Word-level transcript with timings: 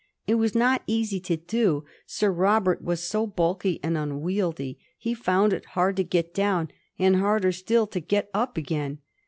It 0.25 0.33
was 0.33 0.55
not 0.55 0.81
easy 0.87 1.19
to 1.19 1.37
do. 1.37 1.83
Sir 2.07 2.31
Robert 2.31 2.81
was 2.81 3.03
so 3.03 3.27
bulky 3.27 3.79
and 3.83 3.95
unwieldy. 3.95 4.79
He 4.97 5.13
found 5.13 5.53
it 5.53 5.63
hard 5.77 5.95
to 5.97 6.03
get 6.03 6.33
down, 6.33 6.69
and 6.97 7.17
harder 7.17 7.51
still 7.51 7.85
to 7.85 7.99
get 7.99 8.27
up 8.33 8.57
again. 8.57 8.97